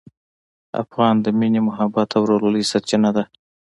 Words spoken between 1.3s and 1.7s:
مینې،